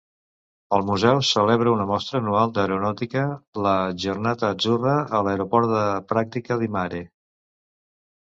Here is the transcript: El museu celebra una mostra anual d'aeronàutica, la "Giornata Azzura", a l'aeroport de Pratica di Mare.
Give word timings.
El 0.75 0.83
museu 0.85 1.19
celebra 1.31 1.73
una 1.73 1.85
mostra 1.89 2.21
anual 2.21 2.55
d'aeronàutica, 2.55 3.25
la 3.65 3.75
"Giornata 4.05 4.49
Azzura", 4.55 4.95
a 5.17 5.21
l'aeroport 5.27 5.69
de 5.75 5.83
Pratica 6.15 6.57
di 6.63 6.71
Mare. 6.77 7.03